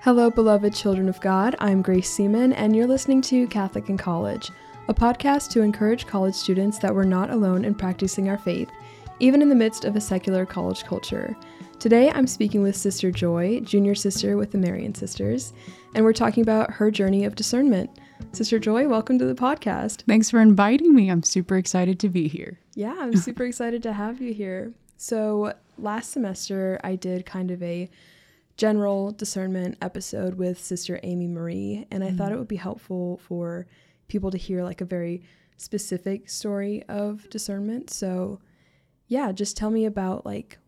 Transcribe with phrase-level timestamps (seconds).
[0.00, 1.56] Hello, beloved children of God.
[1.58, 4.52] I'm Grace Seaman, and you're listening to Catholic in College,
[4.86, 8.70] a podcast to encourage college students that we're not alone in practicing our faith,
[9.18, 11.36] even in the midst of a secular college culture.
[11.80, 15.52] Today, I'm speaking with Sister Joy, junior sister with the Marian Sisters,
[15.96, 17.90] and we're talking about her journey of discernment.
[18.30, 20.02] Sister Joy, welcome to the podcast.
[20.02, 21.10] Thanks for inviting me.
[21.10, 22.60] I'm super excited to be here.
[22.76, 24.72] Yeah, I'm super excited to have you here.
[24.96, 27.90] So, last semester, I did kind of a
[28.58, 32.18] general discernment episode with Sister Amy Marie, and I mm-hmm.
[32.18, 33.66] thought it would be helpful for
[34.08, 35.22] people to hear like a very
[35.56, 37.88] specific story of discernment.
[37.88, 38.40] So,
[39.06, 40.58] yeah, just tell me about like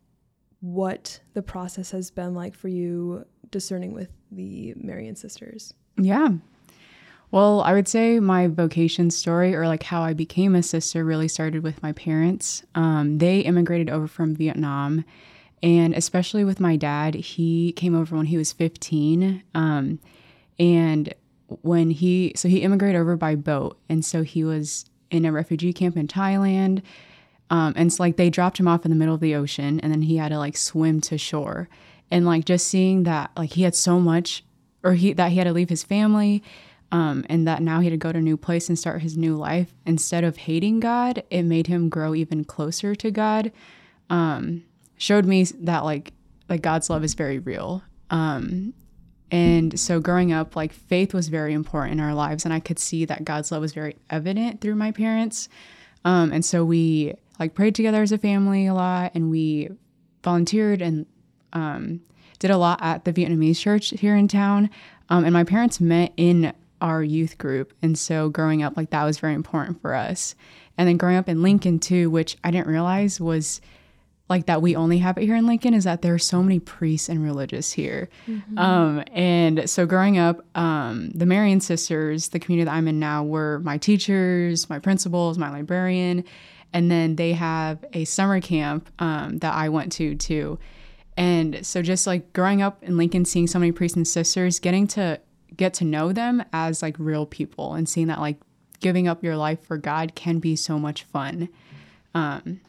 [0.61, 5.73] what the process has been like for you discerning with the Marian sisters.
[5.97, 6.29] Yeah.
[7.31, 11.27] Well, I would say my vocation story or like how I became a sister really
[11.27, 12.63] started with my parents.
[12.75, 15.03] Um, they immigrated over from Vietnam
[15.63, 19.43] and especially with my dad, he came over when he was 15.
[19.53, 19.99] Um,
[20.59, 21.13] and
[21.61, 23.77] when he, so he immigrated over by boat.
[23.87, 26.81] And so he was in a refugee camp in Thailand.
[27.49, 29.91] Um, and it's like they dropped him off in the middle of the ocean and
[29.91, 31.69] then he had to like swim to shore.
[32.09, 34.43] And like just seeing that, like he had so much,
[34.83, 36.43] or he, that he had to leave his family.
[36.93, 39.15] Um, and that now he had to go to a new place and start his
[39.15, 39.73] new life.
[39.85, 43.53] Instead of hating God, it made him grow even closer to God.
[44.09, 44.65] Um,
[45.01, 46.13] showed me that like
[46.47, 47.81] like God's love is very real.
[48.11, 48.73] Um,
[49.31, 52.77] and so growing up, like faith was very important in our lives, and I could
[52.77, 55.49] see that God's love was very evident through my parents.
[56.05, 59.69] Um, and so we like prayed together as a family a lot, and we
[60.23, 61.07] volunteered and
[61.53, 62.01] um,
[62.37, 64.69] did a lot at the Vietnamese church here in town.
[65.09, 69.03] Um, and my parents met in our youth group, and so growing up, like that
[69.03, 70.35] was very important for us.
[70.77, 73.61] And then growing up in Lincoln too, which I didn't realize was
[74.31, 76.57] like that we only have it here in Lincoln is that there are so many
[76.57, 78.07] priests and religious here.
[78.27, 78.57] Mm-hmm.
[78.57, 83.25] Um, and so growing up, um, the Marian sisters, the community that I'm in now,
[83.25, 86.23] were my teachers, my principals, my librarian,
[86.71, 90.57] and then they have a summer camp um, that I went to too.
[91.17, 94.87] And so just like growing up in Lincoln, seeing so many priests and sisters, getting
[94.87, 95.19] to
[95.57, 98.37] get to know them as like real people and seeing that like
[98.79, 101.49] giving up your life for God can be so much fun.
[102.15, 102.61] Um,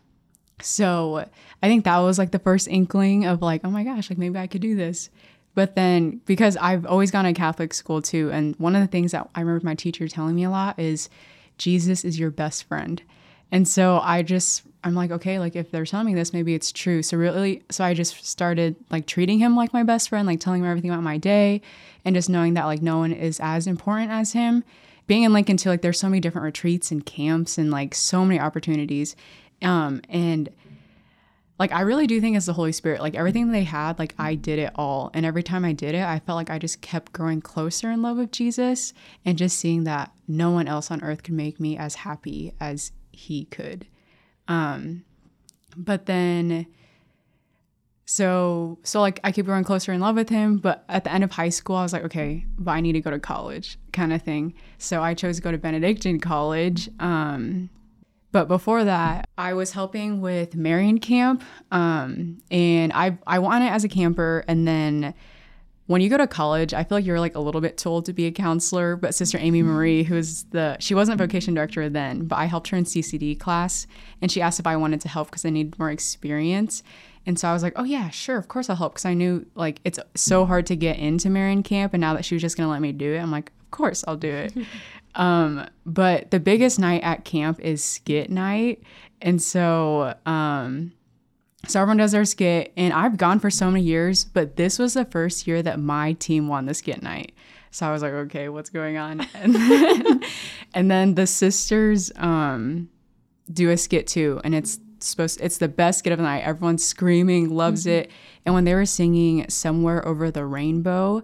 [0.62, 1.28] so
[1.62, 4.38] I think that was like the first inkling of like, oh my gosh, like maybe
[4.38, 5.10] I could do this.
[5.54, 9.12] But then because I've always gone to Catholic school too, and one of the things
[9.12, 11.10] that I remember my teacher telling me a lot is
[11.58, 13.02] Jesus is your best friend.
[13.50, 16.72] And so I just I'm like, okay, like if they're telling me this, maybe it's
[16.72, 17.02] true.
[17.02, 20.62] So really so I just started like treating him like my best friend, like telling
[20.62, 21.60] him everything about my day
[22.04, 24.64] and just knowing that like no one is as important as him.
[25.06, 28.24] Being in Lincoln too, like there's so many different retreats and camps and like so
[28.24, 29.14] many opportunities.
[29.62, 30.48] Um, and
[31.58, 33.00] like I really do think it's the Holy Spirit.
[33.00, 35.10] Like everything they had, like I did it all.
[35.14, 38.02] And every time I did it, I felt like I just kept growing closer in
[38.02, 38.92] love with Jesus
[39.24, 42.90] and just seeing that no one else on earth could make me as happy as
[43.12, 43.86] he could.
[44.48, 45.04] Um,
[45.76, 46.66] but then
[48.06, 51.22] so so like I keep growing closer in love with him, but at the end
[51.22, 54.12] of high school I was like, okay, but I need to go to college kind
[54.12, 54.54] of thing.
[54.78, 56.90] So I chose to go to Benedictine College.
[56.98, 57.70] Um,
[58.32, 63.70] but before that, I was helping with Marian Camp, um, and I I won it
[63.70, 64.42] as a camper.
[64.48, 65.12] And then
[65.86, 68.14] when you go to college, I feel like you're like a little bit told to
[68.14, 68.96] be a counselor.
[68.96, 69.70] But Sister Amy mm-hmm.
[69.70, 73.86] Marie, who's the she wasn't vocation director then, but I helped her in CCD class,
[74.22, 76.82] and she asked if I wanted to help because I needed more experience.
[77.26, 79.44] And so I was like, oh yeah, sure, of course I'll help because I knew
[79.54, 82.56] like it's so hard to get into Marian Camp, and now that she was just
[82.56, 84.54] gonna let me do it, I'm like, of course I'll do it.
[85.14, 88.82] Um, but the biggest night at camp is skit night.
[89.20, 90.92] And so, um,
[91.68, 94.94] so everyone does their skit, and I've gone for so many years, but this was
[94.94, 97.32] the first year that my team won the skit night.
[97.70, 99.26] So I was like, okay, what's going on?
[99.34, 100.20] And then,
[100.74, 102.90] and then the sisters um,
[103.52, 106.44] do a skit too, and it's supposed it's the best skit of the night.
[106.44, 108.04] Everyone's screaming, loves mm-hmm.
[108.04, 108.10] it.
[108.44, 111.22] And when they were singing "Somewhere Over the Rainbow,"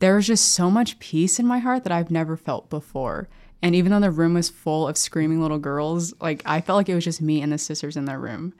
[0.00, 3.28] there was just so much peace in my heart that I've never felt before.
[3.62, 6.88] And even though the room was full of screaming little girls, like I felt like
[6.88, 8.54] it was just me and the sisters in their room.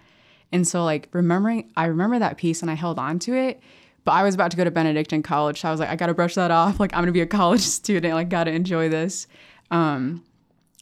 [0.52, 3.60] And so like remembering I remember that peace and I held on to it,
[4.04, 5.60] but I was about to go to Benedictine college.
[5.60, 6.78] So I was like, I gotta brush that off.
[6.81, 9.26] Like I'm gonna be a college student, like gotta enjoy this.
[9.70, 10.25] Um,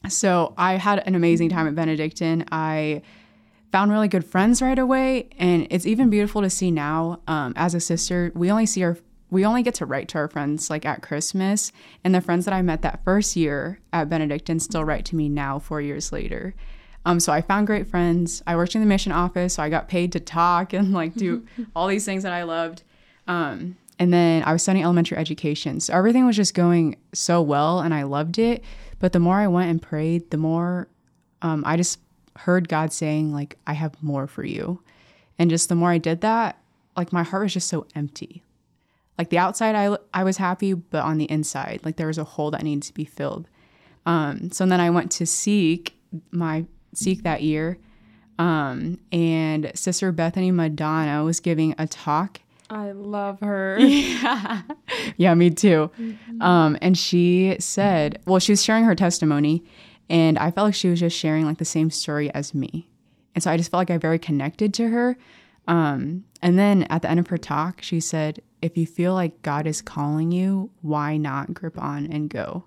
[0.09, 2.45] so I had an amazing time at Benedictine.
[2.51, 3.01] I
[3.71, 5.29] found really good friends right away.
[5.37, 8.31] And it's even beautiful to see now um, as a sister.
[8.33, 8.97] We only see our
[9.31, 11.71] we only get to write to our friends like at Christmas.
[12.03, 15.29] And the friends that I met that first year at Benedictine still write to me
[15.29, 16.55] now, four years later.
[17.05, 18.43] Um, so I found great friends.
[18.45, 21.45] I worked in the mission office, so I got paid to talk and like do
[21.75, 22.83] all these things that I loved.
[23.27, 25.79] Um, and then I was studying elementary education.
[25.81, 28.63] So everything was just going so well and I loved it.
[28.99, 30.87] But the more I went and prayed, the more
[31.41, 31.99] um, I just
[32.37, 34.81] heard God saying, like, I have more for you.
[35.37, 36.57] And just the more I did that,
[36.97, 38.43] like my heart was just so empty.
[39.19, 42.23] Like the outside, I, I was happy, but on the inside, like there was a
[42.23, 43.47] hole that needed to be filled.
[44.07, 45.99] Um, so then I went to Seek,
[46.31, 47.77] my Seek that year.
[48.39, 52.39] Um, and Sister Bethany Madonna was giving a talk
[52.69, 53.77] I love her.
[53.79, 54.61] yeah.
[55.17, 55.89] yeah, me too.
[55.99, 56.41] Mm-hmm.
[56.41, 59.63] Um, and she said, well, she was sharing her testimony,
[60.09, 62.87] and I felt like she was just sharing like the same story as me.
[63.33, 65.17] And so I just felt like I very connected to her.
[65.67, 69.41] Um, and then at the end of her talk, she said, if you feel like
[69.41, 72.65] God is calling you, why not grip on and go?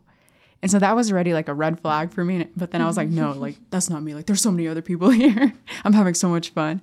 [0.62, 2.46] And so that was already like a red flag for me.
[2.56, 4.14] But then I was like, no, like that's not me.
[4.14, 5.52] Like there's so many other people here.
[5.84, 6.80] I'm having so much fun.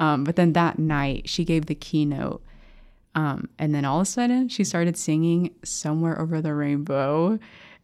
[0.00, 2.42] Um, but then that night, she gave the keynote
[3.14, 7.38] um, and then all of a sudden, she started singing Somewhere Over the Rainbow.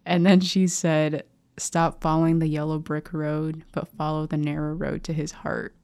[0.07, 1.25] And then she said,
[1.59, 5.75] Stop following the yellow brick road, but follow the narrow road to his heart.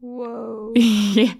[0.00, 0.72] Whoa.
[0.76, 1.32] yeah.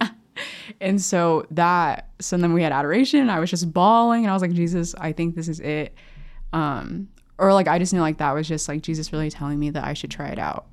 [0.81, 3.21] And so that, so then we had adoration.
[3.21, 4.25] And I was just bawling.
[4.25, 5.95] And I was like, Jesus, I think this is it.
[6.53, 9.71] Um, or like, I just knew like that was just like Jesus really telling me
[9.71, 10.67] that I should try it out.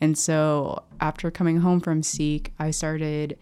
[0.00, 3.38] And so after coming home from Seek, I started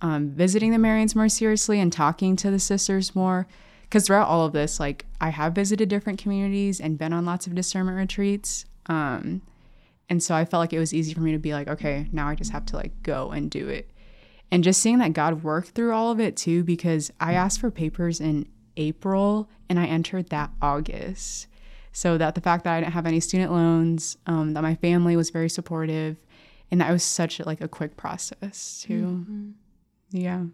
[0.00, 3.46] um, visiting the Marians more seriously and talking to the sisters more.
[3.82, 7.48] Because throughout all of this, like I have visited different communities and been on lots
[7.48, 8.64] of discernment retreats.
[8.86, 9.42] Um,
[10.08, 12.28] and so I felt like it was easy for me to be like, okay, now
[12.28, 13.89] I just have to like go and do it.
[14.52, 17.70] And just seeing that God worked through all of it too, because I asked for
[17.70, 21.46] papers in April and I entered that August.
[21.92, 25.16] So that the fact that I didn't have any student loans, um, that my family
[25.16, 26.16] was very supportive,
[26.70, 29.02] and that was such a, like a quick process too.
[29.02, 29.50] Mm-hmm.
[30.12, 30.44] Yeah.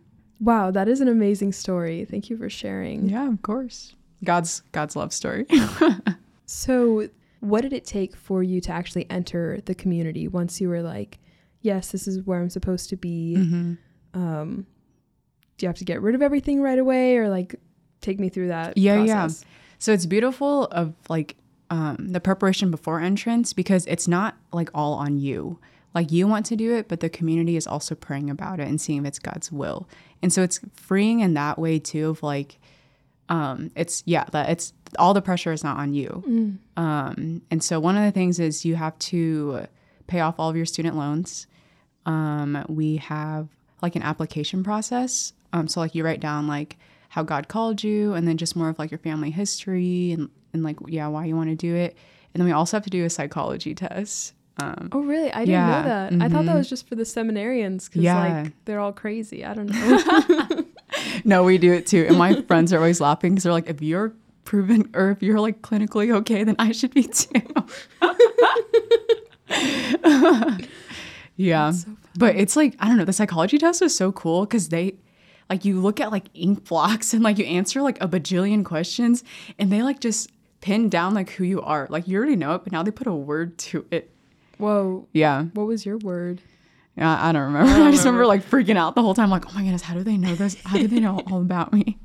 [0.40, 2.04] Wow, that is an amazing story.
[2.04, 3.08] Thank you for sharing.
[3.08, 3.94] Yeah, of course.
[4.24, 5.46] God's God's love story.
[6.46, 7.08] so,
[7.40, 11.18] what did it take for you to actually enter the community once you were like,
[11.60, 13.36] yes, this is where I'm supposed to be?
[13.38, 13.74] Mm-hmm.
[14.16, 14.66] Um,
[15.56, 17.54] do you have to get rid of everything right away or like
[18.00, 19.42] take me through that yeah process?
[19.42, 19.48] yeah
[19.78, 21.36] so it's beautiful of like
[21.70, 25.58] um, the preparation before entrance because it's not like all on you
[25.96, 28.78] like you want to do it, but the community is also praying about it and
[28.78, 29.88] seeing if it's God's will.
[30.22, 32.58] And so it's freeing in that way too of like
[33.30, 36.22] um it's yeah, that it's all the pressure is not on you.
[36.28, 36.58] Mm.
[36.76, 39.66] Um and so one of the things is you have to
[40.06, 41.46] pay off all of your student loans.
[42.04, 43.48] Um we have
[43.82, 45.32] like an application process.
[45.52, 46.76] Um so like you write down like
[47.08, 50.62] how God called you and then just more of like your family history and and
[50.62, 51.96] like yeah, why you want to do it.
[52.34, 54.34] And then we also have to do a psychology test.
[54.58, 55.30] Um, oh, really?
[55.32, 56.12] I didn't yeah, know that.
[56.12, 56.22] Mm-hmm.
[56.22, 56.58] I thought that mm-hmm.
[56.58, 58.42] was just for the seminarians because yeah.
[58.42, 59.44] like they're all crazy.
[59.44, 60.64] I don't know.
[61.24, 62.06] no, we do it too.
[62.08, 64.14] And my friends are always laughing because they're like, if you're
[64.44, 67.42] proven or if you're like clinically okay, then I should be too.
[71.36, 71.70] yeah.
[71.72, 74.96] So but it's like, I don't know, the psychology test is so cool because they,
[75.48, 79.24] like, you look at like ink blocks and like you answer like a bajillion questions
[79.58, 80.30] and they like just
[80.60, 81.86] pin down like who you are.
[81.90, 84.10] Like, you already know it, but now they put a word to it
[84.58, 85.06] Whoa.
[85.12, 85.44] Yeah.
[85.54, 86.40] What was your word?
[86.96, 87.70] Yeah, I don't remember.
[87.70, 88.22] I, don't I just remember.
[88.22, 90.34] remember like freaking out the whole time, like, oh my goodness, how do they know
[90.34, 90.56] this?
[90.64, 91.98] How do they know all about me?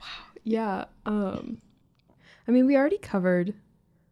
[0.00, 0.06] Wow.
[0.44, 0.84] Yeah.
[1.06, 1.58] Um,
[2.48, 3.54] I mean, we already covered,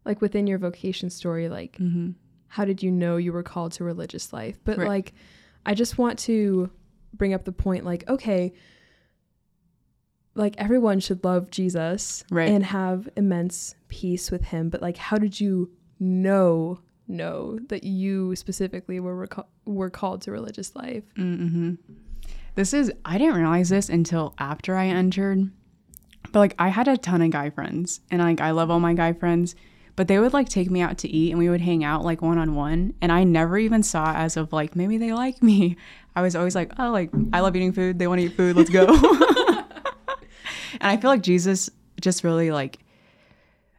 [0.05, 2.13] like, within your vocation story, like, mm-hmm.
[2.51, 4.59] How did you know you were called to religious life?
[4.65, 4.89] But right.
[4.89, 5.15] like,
[5.65, 6.71] I just want to
[7.15, 8.53] bring up the point, like, okay,
[10.35, 12.49] like everyone should love Jesus right.
[12.49, 14.69] and have immense peace with him.
[14.69, 16.81] But like, how did you know
[17.11, 21.05] know that you specifically were reco- were called to religious life.
[21.17, 21.75] Mm-hmm.
[22.55, 25.51] This is I didn't realize this until after I entered,
[26.33, 28.95] but like I had a ton of guy friends, and like I love all my
[28.95, 29.55] guy friends,
[29.97, 32.23] but they would like take me out to eat, and we would hang out like
[32.23, 35.77] one on one, and I never even saw as of like maybe they like me.
[36.17, 37.99] I was always like, oh, like I love eating food.
[37.99, 38.57] They want to eat food.
[38.57, 38.87] Let's go.
[38.87, 38.97] and
[40.81, 41.71] I feel like Jesus
[42.01, 42.79] just really like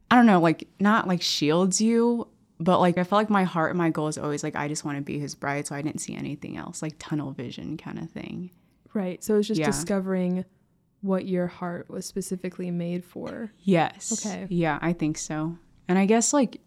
[0.09, 2.27] I don't know, like not like shields you,
[2.59, 4.85] but like I felt like my heart and my goal is always like I just
[4.85, 7.97] want to be his bride, so I didn't see anything else, like tunnel vision kind
[7.97, 8.51] of thing.
[8.93, 9.23] Right.
[9.23, 9.67] So it's just yeah.
[9.67, 10.45] discovering
[11.01, 13.51] what your heart was specifically made for.
[13.59, 14.25] Yes.
[14.25, 14.47] Okay.
[14.49, 15.57] Yeah, I think so.
[15.87, 16.61] And I guess like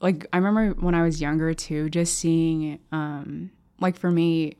[0.00, 4.56] like I remember when I was younger too, just seeing um like for me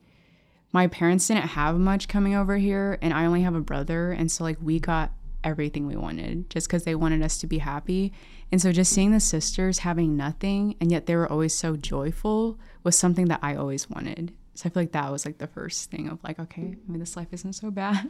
[0.72, 4.30] my parents didn't have much coming over here and I only have a brother and
[4.30, 8.12] so like we got everything we wanted just cuz they wanted us to be happy
[8.52, 12.58] and so just seeing the sisters having nothing and yet they were always so joyful
[12.84, 14.32] was something that I always wanted.
[14.54, 17.16] So I feel like that was like the first thing of like, okay, maybe this
[17.16, 18.06] life isn't so bad.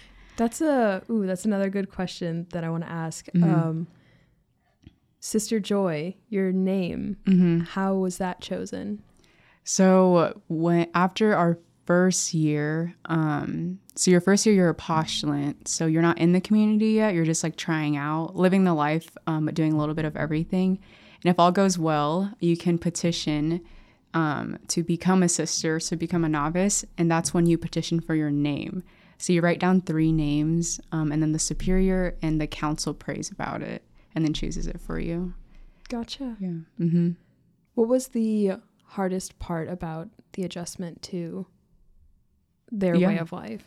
[0.36, 3.26] That's a ooh, that's another good question that I want to ask.
[3.34, 3.42] Mhm.
[3.42, 3.86] Um,
[5.20, 7.60] Sister Joy, your name, mm-hmm.
[7.60, 9.02] how was that chosen?
[9.64, 15.86] So when after our first year, um, so your first year you're a postulant, so
[15.86, 17.14] you're not in the community yet.
[17.14, 20.16] You're just like trying out, living the life, um, but doing a little bit of
[20.16, 20.78] everything.
[21.24, 23.60] And if all goes well, you can petition
[24.14, 28.14] um, to become a sister, so become a novice, and that's when you petition for
[28.14, 28.82] your name.
[29.18, 33.30] So you write down three names, um, and then the superior and the council prays
[33.30, 33.82] about it,
[34.14, 35.34] and then chooses it for you.
[35.88, 36.36] Gotcha.
[36.40, 36.48] Yeah.
[36.80, 37.10] Mm-hmm.
[37.74, 38.52] What was the
[38.84, 41.46] hardest part about the adjustment to
[42.70, 43.08] their Yeah.
[43.08, 43.64] way of life?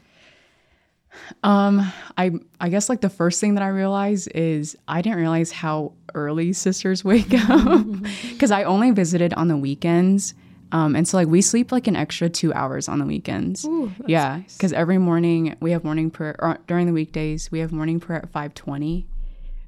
[1.44, 2.32] Um, I
[2.62, 6.54] I guess like the first thing that I realized is I didn't realize how early
[6.54, 7.86] sisters wake up
[8.32, 10.34] because I only visited on the weekends.
[10.72, 13.66] Um, and so like we sleep like an extra two hours on the weekends.
[13.66, 14.56] Ooh, yeah, nice.
[14.56, 18.20] because every morning we have morning prayer or during the weekdays we have morning prayer
[18.24, 19.06] at five twenty.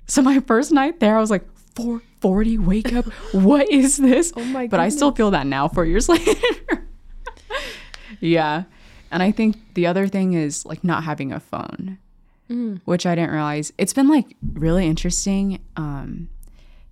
[0.07, 1.45] So my first night there, I was like
[1.75, 3.05] four forty wake up.
[3.33, 4.31] what is this?
[4.35, 6.87] Oh my But I still feel that now, four years later.
[8.19, 8.63] yeah.
[9.11, 11.97] And I think the other thing is like not having a phone,
[12.49, 12.81] Mm.
[12.85, 13.71] which I didn't realize.
[13.77, 16.27] It's been like really interesting um,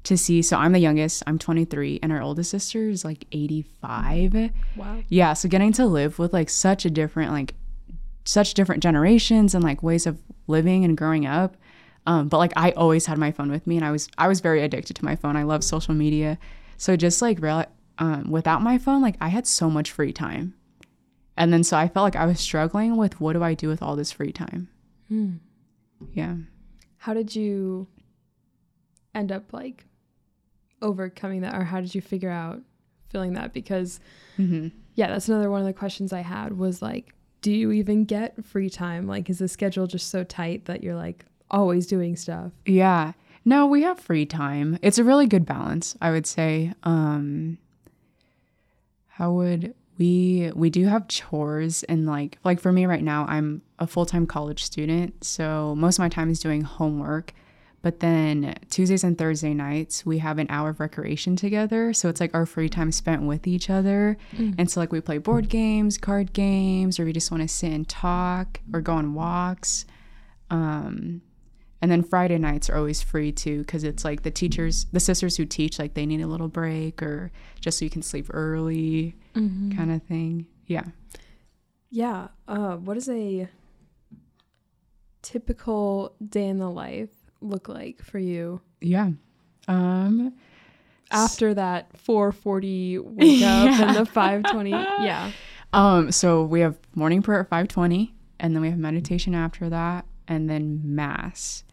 [0.03, 0.41] to see.
[0.41, 4.51] So I'm the youngest, I'm 23, and our oldest sister is like 85.
[4.77, 5.03] Wow.
[5.09, 5.33] Yeah.
[5.33, 7.55] So getting to live with like such a different, like,
[8.23, 11.57] such different generations and like ways of living and growing up.
[12.11, 14.41] Um, but like I always had my phone with me, and I was I was
[14.41, 15.37] very addicted to my phone.
[15.37, 16.37] I love social media,
[16.75, 17.63] so just like real,
[17.99, 20.53] um, without my phone, like I had so much free time,
[21.37, 23.81] and then so I felt like I was struggling with what do I do with
[23.81, 24.67] all this free time?
[25.07, 25.35] Hmm.
[26.11, 26.35] Yeah.
[26.97, 27.87] How did you
[29.15, 29.85] end up like
[30.81, 32.59] overcoming that, or how did you figure out
[33.07, 33.53] feeling that?
[33.53, 34.01] Because
[34.35, 38.03] hmm yeah, that's another one of the questions I had was like, do you even
[38.03, 39.07] get free time?
[39.07, 42.51] Like, is the schedule just so tight that you're like always doing stuff?
[42.65, 43.13] Yeah.
[43.45, 44.79] No, we have free time.
[44.81, 46.73] It's a really good balance, I would say.
[46.83, 47.57] Um
[49.07, 53.61] how would we we do have chores and like like for me right now, I'm
[53.77, 57.33] a full-time college student, so most of my time is doing homework.
[57.83, 61.93] But then Tuesdays and Thursday nights, we have an hour of recreation together.
[61.93, 64.17] So it's like our free time spent with each other.
[64.59, 67.71] And so, like, we play board games, card games, or we just want to sit
[67.71, 69.85] and talk or go on walks.
[70.51, 71.23] Um,
[71.81, 75.37] and then Friday nights are always free too, because it's like the teachers, the sisters
[75.37, 79.15] who teach, like they need a little break or just so you can sleep early,
[79.33, 80.45] kind of thing.
[80.67, 80.85] Yeah.
[81.89, 82.27] Yeah.
[82.47, 83.49] Uh, what does a
[85.21, 87.09] typical day in the life
[87.41, 89.11] look like for you Yeah.
[89.67, 90.33] Um,
[91.11, 94.71] after that 4:40 wake up and the 5:20?
[94.71, 95.31] Yeah.
[95.73, 100.05] um, so we have morning prayer at 520, and then we have meditation after that,
[100.27, 101.63] and then mass.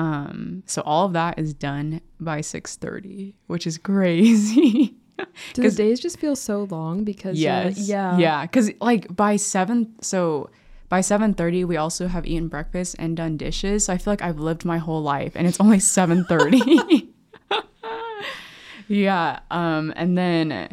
[0.00, 4.94] Um, so all of that is done by 6:30, which is crazy.
[5.52, 8.16] Do the days just feel so long because you're like- yeah.
[8.16, 8.42] Yeah.
[8.46, 10.48] Because like by seven, so
[10.88, 13.84] by seven thirty, we also have eaten breakfast and done dishes.
[13.84, 17.10] So I feel like I've lived my whole life, and it's only seven thirty.
[18.88, 19.40] yeah.
[19.50, 19.92] Um.
[19.96, 20.68] And then, uh,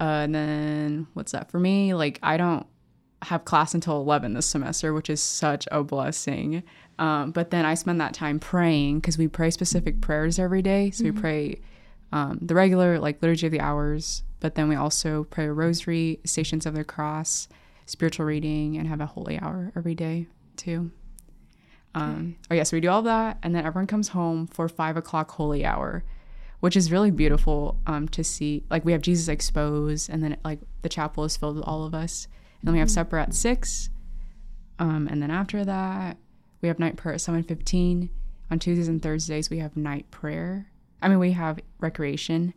[0.00, 1.94] and then what's that for me?
[1.94, 2.66] Like I don't
[3.22, 6.62] have class until 11 this semester, which is such a blessing.
[6.98, 10.90] Um, but then I spend that time praying because we pray specific prayers every day.
[10.90, 11.60] So we pray
[12.12, 16.20] um, the regular, like Liturgy of the Hours, but then we also pray a rosary,
[16.24, 17.48] Stations of the Cross,
[17.86, 20.92] spiritual reading, and have a holy hour every day too.
[21.96, 24.96] Um, oh, yeah, so we do all that, and then everyone comes home for five
[24.96, 26.04] o'clock holy hour,
[26.60, 28.64] which is really beautiful um, to see.
[28.70, 31.94] Like, we have Jesus exposed, and then like the chapel is filled with all of
[31.94, 32.26] us.
[32.60, 33.90] And then we have supper at six.
[34.78, 36.16] Um, and then after that,
[36.64, 38.08] we have night prayer at 7.15.
[38.50, 40.70] On Tuesdays and Thursdays, we have night prayer.
[41.02, 42.54] I mean, we have recreation.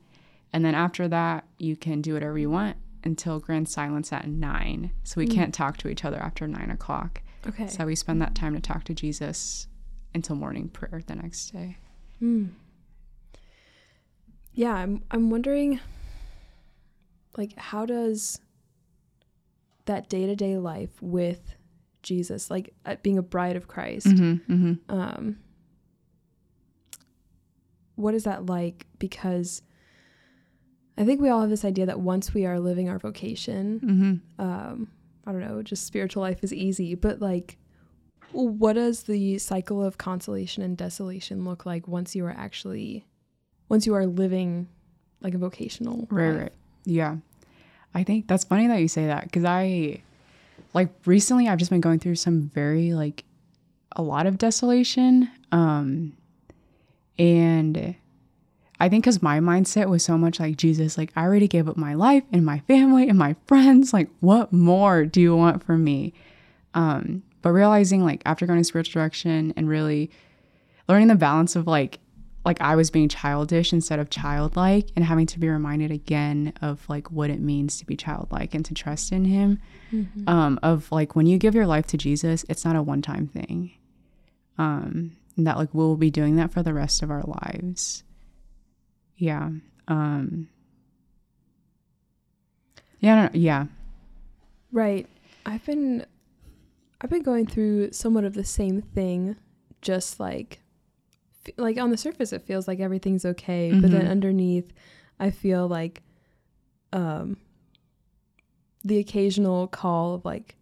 [0.54, 4.92] And then after that, you can do whatever you want until grand silence at 9.
[5.04, 7.22] So we can't talk to each other after 9 o'clock.
[7.46, 7.68] Okay.
[7.68, 9.68] So we spend that time to talk to Jesus
[10.14, 11.76] until morning prayer the next day.
[12.22, 12.52] Mm.
[14.54, 15.82] Yeah, I'm I'm wondering
[17.38, 18.40] like how does
[19.84, 21.58] that day-to-day life with
[22.08, 24.96] Jesus, like uh, being a bride of Christ, Mm-hmm, mm-hmm.
[25.00, 25.38] um
[27.96, 29.62] what is that like because
[30.98, 34.42] I think we all have this idea that once we are living our vocation, Mm-hmm.
[34.42, 34.88] um
[35.26, 37.58] i don't know just spiritual life is easy but like
[38.32, 43.06] what does the cycle of consolation and desolation look like once you are actually
[43.68, 44.70] once you are living
[45.20, 46.42] like a vocational Right, life?
[46.44, 46.54] right.
[46.86, 47.18] Yeah.
[47.94, 50.02] I think that's funny that you say that because I,
[50.74, 53.24] like, recently I've just been going through some very, like,
[53.94, 55.30] a lot of desolation.
[55.52, 56.14] Um,
[57.18, 57.96] and
[58.80, 61.78] I think because my mindset was so much like, Jesus, like, I already gave up
[61.78, 63.92] my life and my family and my friends.
[63.94, 66.14] Like, what more do you want from me?
[66.74, 70.12] Um, but realizing, like, after going to spiritual direction and really
[70.88, 72.00] learning the balance of, like,
[72.48, 76.88] like I was being childish instead of childlike and having to be reminded again of
[76.88, 79.60] like what it means to be childlike and to trust in him.
[79.92, 80.30] Mm-hmm.
[80.30, 83.28] Um, of like when you give your life to Jesus, it's not a one time
[83.28, 83.74] thing.
[84.58, 88.04] Um, and that like we'll be doing that for the rest of our lives.
[89.18, 89.50] Yeah.
[89.90, 90.48] Um
[93.02, 93.66] Yeah, yeah.
[94.72, 95.06] Right.
[95.46, 96.06] I've been
[97.02, 99.36] I've been going through somewhat of the same thing
[99.82, 100.62] just like
[101.58, 103.82] like on the surface it feels like everything's okay, mm-hmm.
[103.82, 104.12] but then mm-hmm.
[104.12, 104.74] underneath
[105.20, 106.04] I feel like
[106.94, 107.38] um
[108.84, 110.56] the occasional call of like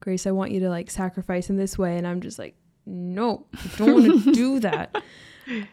[0.00, 2.54] Grace, I want you to like sacrifice in this way and I'm just like
[2.86, 5.02] no, I don't want to do that.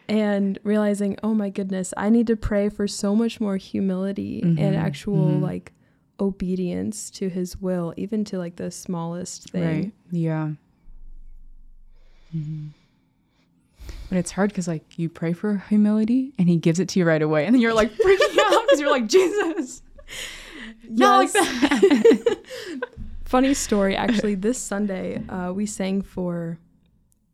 [0.08, 4.62] And realizing, oh my goodness, I need to pray for so much more humility mm-hmm.
[4.62, 5.42] and actual mm-hmm.
[5.42, 5.72] like
[6.20, 9.82] obedience to his will, even to like the smallest thing.
[9.82, 9.92] Right.
[10.10, 10.50] Yeah.
[12.34, 12.68] Mm-hmm.
[14.08, 17.04] But it's hard because like you pray for humility and he gives it to you
[17.04, 19.82] right away, and then you're like freaking out because you're like Jesus.
[20.88, 22.38] Not like that.
[23.24, 24.34] Funny story, actually.
[24.34, 26.58] This Sunday, uh, we sang for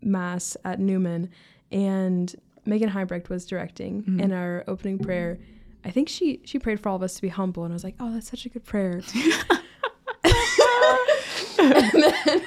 [0.02, 1.30] mass at Newman,
[1.70, 2.34] and
[2.66, 4.02] Megan Heibrecht was directing.
[4.02, 4.20] Mm-hmm.
[4.20, 5.38] In our opening prayer,
[5.84, 7.84] I think she she prayed for all of us to be humble, and I was
[7.84, 9.00] like, oh, that's such a good prayer.
[11.58, 12.42] and then,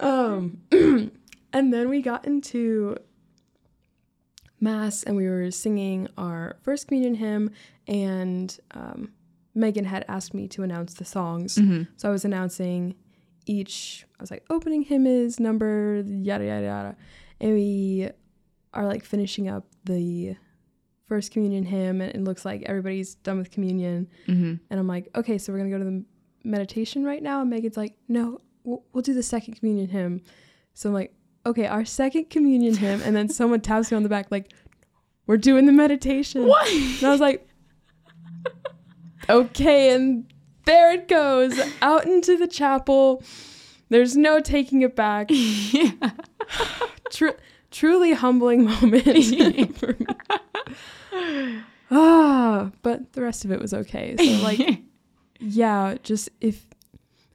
[0.00, 0.58] um,
[1.52, 2.96] and then we got into
[4.60, 7.50] mass and we were singing our first communion hymn
[7.86, 9.12] and um,
[9.54, 11.56] megan had asked me to announce the songs.
[11.56, 11.82] Mm-hmm.
[11.96, 12.94] so i was announcing
[13.46, 16.96] each i was like opening hymn is number yada yada yada.
[17.40, 18.08] And we
[18.72, 20.36] are like finishing up the
[21.06, 24.08] first communion hymn and it looks like everybody's done with communion.
[24.26, 24.54] Mm-hmm.
[24.70, 26.04] and i'm like okay so we're gonna go to the
[26.44, 27.40] meditation right now.
[27.40, 30.22] And megan's like no we'll, we'll do the second communion hymn.
[30.74, 31.12] So i'm like
[31.46, 34.52] okay, our second communion hymn, and then someone taps me on the back like,
[35.26, 36.46] we're doing the meditation.
[36.46, 36.70] What?
[36.70, 37.48] And I was like,
[39.28, 40.24] okay, and
[40.66, 43.22] there it goes out into the chapel.
[43.88, 45.30] There's no taking it back.
[45.72, 46.10] Yeah.
[47.10, 47.38] Tr-
[47.72, 49.04] truly humbling moment
[49.76, 51.62] for me.
[51.90, 54.16] ah, but the rest of it was okay.
[54.16, 54.82] So like,
[55.40, 56.66] yeah, just if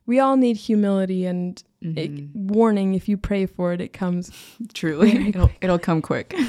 [0.05, 1.97] we all need humility and mm-hmm.
[1.97, 4.31] it, warning if you pray for it it comes
[4.73, 6.33] truly it'll, it'll come quick.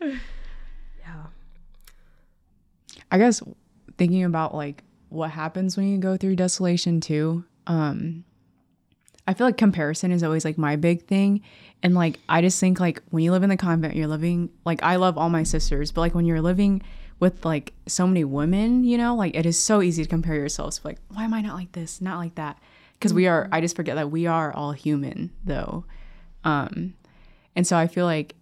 [0.00, 1.26] Yeah.
[3.12, 3.40] I guess
[3.98, 8.24] thinking about like what happens when you go through desolation too um
[9.28, 11.40] i feel like comparison is always like my big thing.
[11.84, 14.82] And like i just think like when you live in the convent you're living like
[14.82, 16.82] i love all my sisters but like when you're living
[17.20, 20.80] with like so many women you know like it is so easy to compare yourselves
[20.82, 22.00] like why am i not like this?
[22.00, 22.58] Not like that
[23.02, 25.84] because we are i just forget that we are all human though.
[26.44, 26.94] Um
[27.56, 28.36] and so i feel like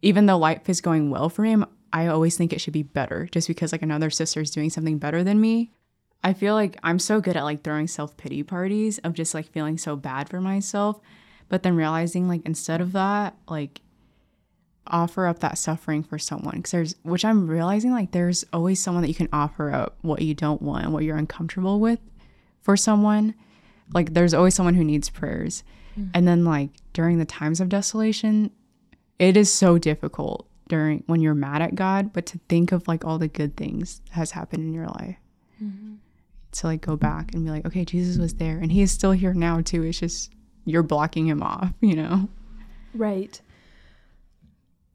[0.00, 3.28] even though life is going well for me i always think it should be better
[3.32, 5.72] just because like another sister is doing something better than me.
[6.24, 9.76] I feel like i'm so good at like throwing self-pity parties of just like feeling
[9.76, 10.98] so bad for myself.
[11.50, 13.82] But then realizing like instead of that like
[14.86, 16.56] offer up that suffering for someone.
[16.56, 20.22] Because there's which i'm realizing like there's always someone that you can offer up what
[20.22, 22.00] you don't want what you're uncomfortable with
[22.62, 23.34] for someone
[23.94, 25.64] like there's always someone who needs prayers.
[25.98, 26.10] Mm-hmm.
[26.14, 28.50] And then like during the times of desolation,
[29.18, 33.04] it is so difficult during when you're mad at God, but to think of like
[33.04, 35.16] all the good things that has happened in your life.
[35.62, 35.94] Mm-hmm.
[36.52, 39.12] To like go back and be like, okay, Jesus was there and he is still
[39.12, 39.82] here now too.
[39.82, 40.30] It's just
[40.64, 42.28] you're blocking him off, you know?
[42.94, 43.40] Right.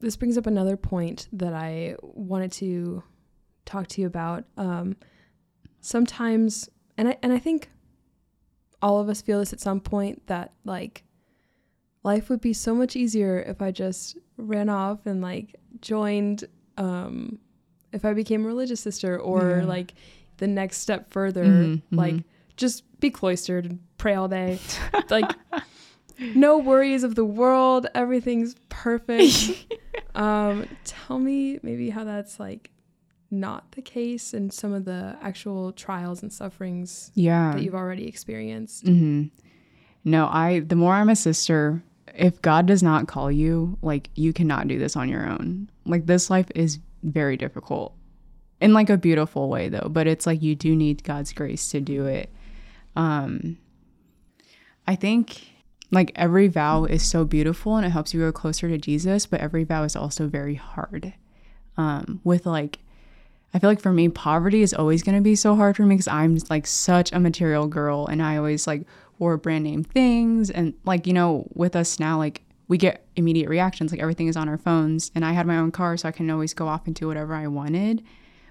[0.00, 3.02] This brings up another point that I wanted to
[3.64, 4.44] talk to you about.
[4.56, 4.96] Um,
[5.80, 7.70] sometimes, and I and I think
[8.84, 11.04] all of us feel this at some point that like
[12.02, 16.44] life would be so much easier if I just ran off and like joined
[16.76, 17.38] um
[17.92, 19.64] if I became a religious sister or yeah.
[19.64, 19.94] like
[20.36, 22.28] the next step further mm-hmm, like mm-hmm.
[22.58, 24.58] just be cloistered and pray all day
[25.08, 25.32] like
[26.34, 29.64] no worries of the world everything's perfect
[30.14, 32.70] um tell me maybe how that's like
[33.34, 37.52] not the case and some of the actual trials and sufferings yeah.
[37.52, 38.84] that you've already experienced.
[38.84, 39.24] Mm-hmm.
[40.04, 41.82] No, I, the more I'm a sister,
[42.14, 45.70] if God does not call you, like you cannot do this on your own.
[45.86, 47.94] Like this life is very difficult
[48.60, 51.80] in like a beautiful way though but it's like you do need god's grace to
[51.80, 52.32] do it
[52.96, 53.58] um
[54.86, 55.50] i think
[55.90, 59.40] like every vow is so beautiful and it helps you grow closer to jesus but
[59.40, 61.12] every vow is also very hard
[61.76, 62.78] um with like
[63.54, 65.94] i feel like for me poverty is always going to be so hard for me
[65.94, 68.86] because i'm like such a material girl and i always like
[69.18, 73.48] wore brand name things and like you know with us now like we get immediate
[73.48, 76.12] reactions like everything is on our phones and i had my own car so i
[76.12, 78.02] can always go off and do whatever i wanted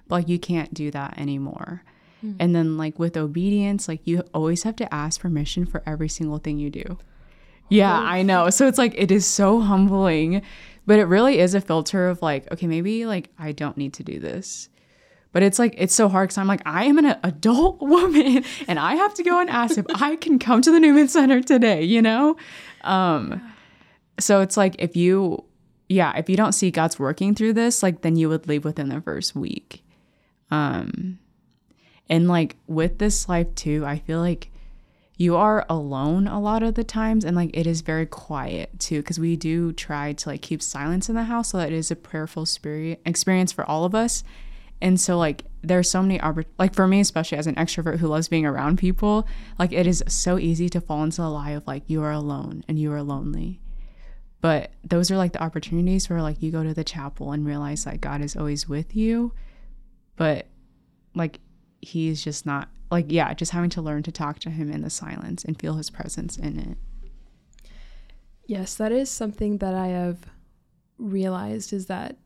[0.08, 1.84] but like you can't do that anymore.
[2.24, 2.36] Mm.
[2.40, 6.38] and then like with obedience like you always have to ask permission for every single
[6.38, 6.98] thing you do.
[7.70, 8.50] Yeah i know.
[8.50, 10.42] So it's like it is so humbling
[10.86, 14.04] but it really is a filter of like okay maybe like i don't need to
[14.04, 14.70] do this
[15.34, 18.80] but it's like it's so hard because i'm like i am an adult woman and
[18.80, 21.84] i have to go and ask if i can come to the newman center today
[21.84, 22.38] you know?
[22.84, 23.42] Um
[24.20, 25.44] so it's like if you
[25.90, 28.88] yeah if you don't see god's working through this like then you would leave within
[28.90, 29.84] the first week.
[30.52, 31.20] Um
[32.10, 34.50] and like with this life too i feel like
[35.16, 39.02] you are alone a lot of the times and like it is very quiet too
[39.02, 41.92] because we do try to like keep silence in the house so that it is
[41.92, 44.24] a prayerful spirit experience for all of us
[44.84, 46.20] and so like there's so many
[46.60, 49.26] like for me especially as an extrovert who loves being around people
[49.58, 52.64] like it is so easy to fall into the lie of like you are alone
[52.68, 53.60] and you are lonely
[54.44, 57.86] but those are like the opportunities where like you go to the chapel and realize
[57.86, 59.32] that God is always with you.
[60.18, 60.48] But
[61.16, 61.40] like
[61.80, 64.90] he's just not like yeah, just having to learn to talk to him in the
[64.90, 66.78] silence and feel his presence in it.
[68.46, 70.26] Yes, that is something that I have
[70.98, 72.18] realized is that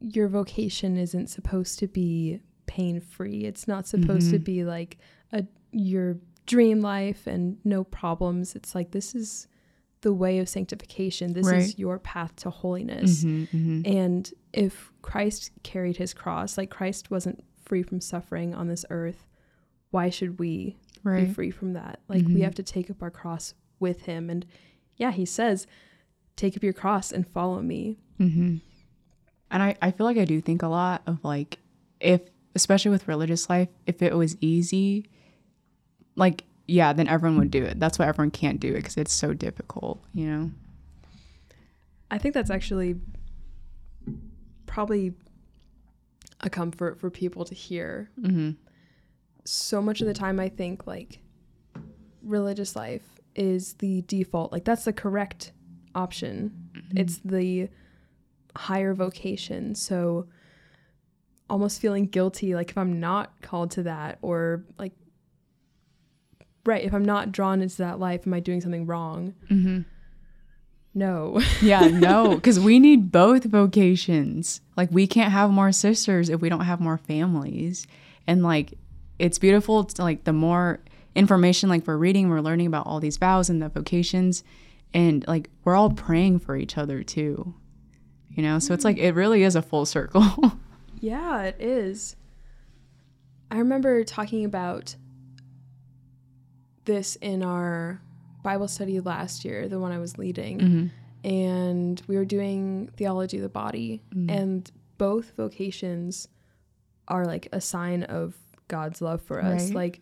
[0.00, 3.44] your vocation isn't supposed to be pain free.
[3.44, 4.32] It's not supposed mm-hmm.
[4.32, 4.98] to be like
[5.32, 8.54] a your dream life and no problems.
[8.54, 9.48] It's like this is
[10.02, 11.32] the way of sanctification.
[11.32, 11.58] This right.
[11.58, 13.24] is your path to holiness.
[13.24, 13.96] Mm-hmm, mm-hmm.
[13.96, 19.26] And if Christ carried his cross, like Christ wasn't free from suffering on this earth,
[19.90, 21.26] why should we right.
[21.26, 22.00] be free from that?
[22.08, 22.34] Like mm-hmm.
[22.34, 24.30] we have to take up our cross with him.
[24.30, 24.46] And
[24.96, 25.66] yeah, he says,
[26.36, 27.98] take up your cross and follow me.
[29.50, 31.58] And I, I feel like I do think a lot of like,
[32.00, 32.20] if,
[32.54, 35.06] especially with religious life, if it was easy,
[36.16, 37.78] like yeah, then everyone would do it.
[37.78, 40.50] That's why everyone can't do it because it's so difficult, you know?
[42.10, 42.96] I think that's actually
[44.66, 45.14] probably
[46.40, 48.10] a comfort for people to hear.
[48.20, 48.50] Mm-hmm.
[49.44, 51.20] So much of the time, I think like
[52.22, 53.04] religious life
[53.34, 54.52] is the default.
[54.52, 55.52] Like, that's the correct
[55.94, 56.52] option.
[56.72, 56.98] Mm-hmm.
[56.98, 57.68] It's the
[58.56, 59.74] higher vocation.
[59.74, 60.26] So,
[61.48, 64.92] almost feeling guilty, like if I'm not called to that, or like
[66.66, 69.34] right if i'm not drawn into that life am i doing something wrong?
[69.50, 69.82] Mm-hmm.
[70.94, 71.40] no.
[71.62, 74.60] Yeah no because we need both vocations.
[74.76, 77.86] Like we can't have more sisters if we don't have more families.
[78.26, 78.74] And like
[79.18, 80.80] it's beautiful to, like the more
[81.14, 84.44] information like we're reading we're learning about all these vows and the vocations
[84.92, 87.54] and like we're all praying for each other too
[88.30, 90.24] you know so it's like it really is a full circle
[91.00, 92.16] yeah it is
[93.50, 94.96] i remember talking about
[96.86, 98.00] this in our
[98.46, 101.28] Bible study last year, the one I was leading, mm-hmm.
[101.28, 104.30] and we were doing theology of the body, mm-hmm.
[104.30, 106.28] and both vocations
[107.08, 108.36] are like a sign of
[108.68, 109.66] God's love for us.
[109.66, 109.74] Right.
[109.74, 110.00] Like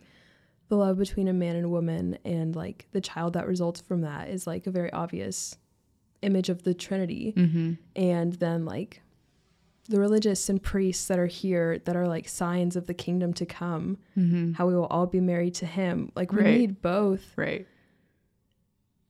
[0.69, 4.01] the love between a man and a woman, and like the child that results from
[4.01, 5.57] that is like a very obvious
[6.21, 7.33] image of the Trinity.
[7.35, 7.73] Mm-hmm.
[7.95, 9.01] And then like
[9.87, 13.45] the religious and priests that are here that are like signs of the kingdom to
[13.45, 14.53] come, mm-hmm.
[14.53, 16.11] how we will all be married to him.
[16.15, 16.57] Like we right.
[16.57, 17.33] need both.
[17.35, 17.67] Right.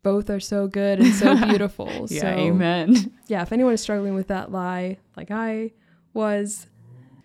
[0.03, 2.05] Both are so good and so beautiful.
[2.09, 3.11] yeah, so, amen.
[3.27, 5.71] Yeah, if anyone is struggling with that lie, like I
[6.13, 6.67] was,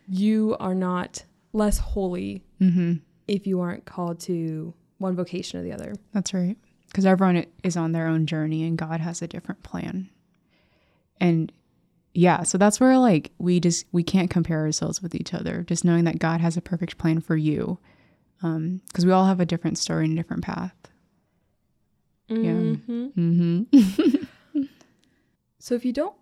[0.08, 2.94] you are not less holy mm-hmm.
[3.28, 5.94] if you aren't called to one vocation or the other.
[6.12, 6.56] That's right.
[6.90, 10.10] Because everyone is on their own journey and God has a different plan.
[11.20, 11.52] And
[12.14, 15.62] yeah, so that's where like we just we can't compare ourselves with each other.
[15.62, 17.78] Just knowing that God has a perfect plan for you,
[18.38, 20.74] because um, we all have a different story and a different path.
[22.28, 22.84] Mm-hmm.
[22.88, 23.08] Yeah.
[23.16, 24.62] Mm-hmm.
[25.58, 26.14] so if you don't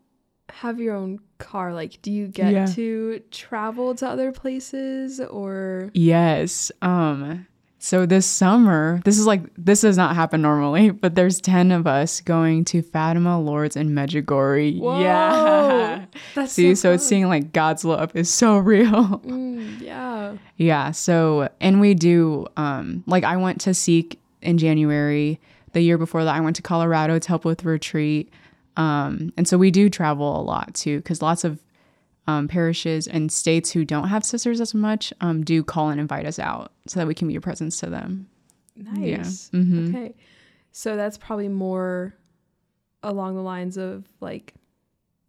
[0.51, 2.67] have your own car, like, do you get yeah.
[2.67, 5.91] to travel to other places or?
[5.95, 6.71] Yes.
[6.83, 7.47] Um.
[7.81, 11.87] So this summer, this is like this does not happen normally, but there's ten of
[11.87, 14.81] us going to Fatima, Lourdes and Medjugorje.
[14.81, 16.75] Whoa, yeah, that's see.
[16.75, 19.21] So, so it's seeing like God's love is so real.
[19.21, 20.37] Mm, yeah.
[20.57, 20.91] Yeah.
[20.91, 25.41] So and we do um like I went to Seek in January.
[25.73, 28.33] The year before that, I went to Colorado to help with retreat.
[28.77, 31.61] Um, and so we do travel a lot too, because lots of
[32.29, 36.27] um, parishes and states who don't have sisters as much um, do call and invite
[36.27, 38.29] us out so that we can be a presence to them.
[38.77, 39.51] Nice.
[39.53, 39.88] Mhm.
[39.88, 40.14] Okay.
[40.71, 42.14] So that's probably more
[43.03, 44.55] along the lines of like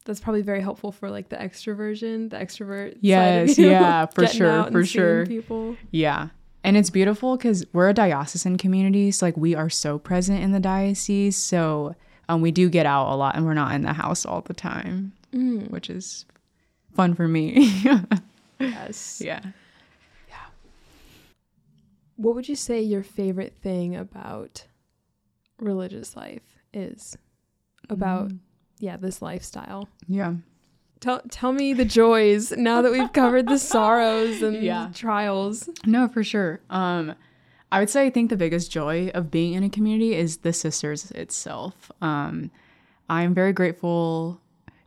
[0.05, 2.97] that's probably very helpful for like the extroversion, the extrovert.
[3.01, 5.25] Yes, yeah, for sure, for sure.
[5.25, 5.75] People.
[5.91, 6.29] Yeah.
[6.63, 9.11] And it's beautiful because we're a diocesan community.
[9.11, 11.37] So, like, we are so present in the diocese.
[11.37, 11.95] So,
[12.27, 14.53] um, we do get out a lot and we're not in the house all the
[14.53, 16.25] time, Mm, which is
[16.99, 17.81] fun for me.
[18.59, 19.21] yes.
[19.23, 19.41] yeah.
[20.27, 20.35] Yeah.
[22.17, 24.65] What would you say your favorite thing about
[25.59, 27.17] religious life is?
[27.89, 28.39] About Mm.
[28.79, 29.87] yeah, this lifestyle.
[30.07, 30.33] Yeah.
[30.99, 34.89] Tell tell me the joys now that we've covered the sorrows and Yeah.
[34.93, 35.69] trials.
[35.85, 36.59] No, for sure.
[36.69, 37.15] Um,
[37.71, 40.51] I would say I think the biggest joy of being in a community is the
[40.53, 41.91] sisters itself.
[42.01, 42.51] Um,
[43.09, 44.41] I'm very grateful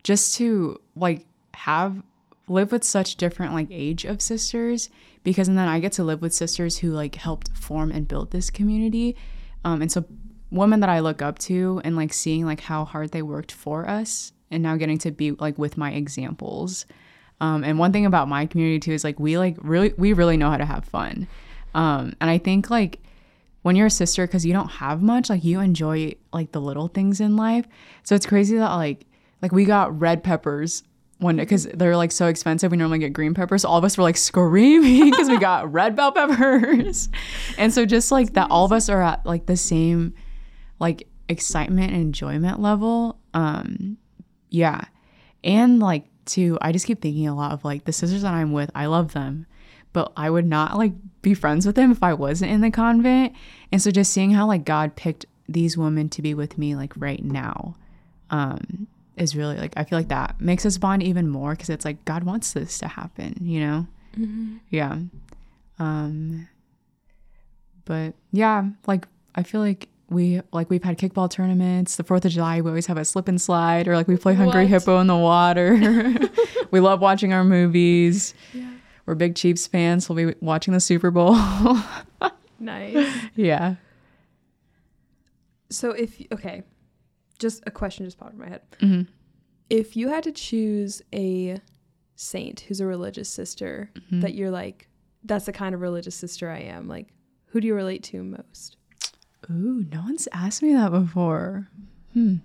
[0.05, 2.03] just to like have
[2.49, 4.91] live with such different like age of sisters
[5.25, 8.31] because and then I get to live with sisters who like helped form and build
[8.31, 9.17] this community.
[9.65, 10.05] Um, and so
[10.51, 13.89] women that I look up to and like seeing like how hard they worked for
[13.89, 16.85] us and now getting to be like with my examples.
[17.41, 20.37] Um, and one thing about my community too is like we like really we really
[20.37, 21.27] know how to have fun.
[21.75, 23.01] Um, and I think like
[23.63, 26.89] when you're a sister, because you don't have much, like you enjoy like the little
[26.89, 27.67] things in life.
[28.03, 29.07] So it's crazy that like
[29.41, 30.83] like we got red peppers
[31.23, 32.71] one day because they're like so expensive.
[32.71, 33.63] We normally get green peppers.
[33.63, 37.09] So all of us were like screaming because we got red bell peppers.
[37.59, 40.15] and so just like that, all of us are at like the same
[40.79, 43.19] like excitement and enjoyment level.
[43.35, 43.97] Um,
[44.51, 44.85] yeah.
[45.45, 48.53] And like too, I just keep thinking a lot of like the sisters that I'm
[48.53, 49.47] with, I love them,
[49.93, 53.33] but I would not like be friends with them if I wasn't in the convent.
[53.71, 56.93] And so just seeing how like God picked these women to be with me like
[56.97, 57.75] right now
[58.31, 61.85] um is really like I feel like that makes us bond even more because it's
[61.85, 63.87] like God wants this to happen, you know?
[64.71, 64.99] Yeah.
[65.79, 66.49] Um
[67.85, 71.97] but yeah, like I feel like we like we've had kickball tournaments.
[71.97, 74.35] The Fourth of July, we always have a slip and slide, or like we play
[74.35, 74.71] Hungry What?
[74.71, 75.75] Hippo in the water.
[76.71, 78.35] we love watching our movies.
[78.53, 78.71] Yeah.
[79.07, 80.09] We're big Chiefs fans.
[80.09, 81.37] We'll be watching the Super Bowl.
[82.61, 83.13] Nice.
[83.35, 83.75] yeah.
[85.69, 86.63] So if okay,
[87.43, 88.63] just a question just popped in my head.
[88.81, 89.07] Mhm.
[89.69, 91.59] If you had to choose a
[92.15, 94.21] saint who's a religious sister Mm-hmm.
[94.21, 94.89] that you're like,
[95.25, 96.89] that's the kind of religious sister I am.
[96.89, 97.09] Like,
[97.47, 98.77] who do you relate to most?
[99.51, 101.69] Ooh, no one's asked me that before.
[102.13, 102.37] Hmm.